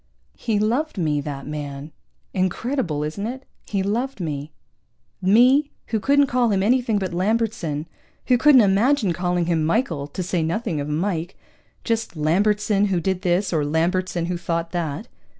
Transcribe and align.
He 0.37 0.57
loved 0.57 0.97
me, 0.97 1.21
that 1.21 1.45
man. 1.45 1.91
Incredible, 2.33 3.03
isn't 3.03 3.27
it? 3.27 3.45
He 3.67 3.83
loved 3.83 4.19
me. 4.19 4.51
Me, 5.21 5.69
who 5.89 5.99
couldn't 5.99 6.25
call 6.25 6.49
him 6.49 6.63
anything 6.63 6.97
but 6.97 7.13
Lambertson, 7.13 7.85
who 8.25 8.35
couldn't 8.35 8.61
imagine 8.61 9.13
calling 9.13 9.45
him 9.45 9.63
Michael, 9.63 10.07
to 10.07 10.23
say 10.23 10.41
nothing 10.41 10.81
of 10.81 10.89
Mike 10.89 11.37
just 11.83 12.15
Lambertson, 12.15 12.85
who 12.85 12.99
did 12.99 13.21
this, 13.21 13.53
or 13.53 13.63
Lambertson 13.63 14.25
who 14.25 14.37
thought 14.37 14.71
that. 14.71 15.07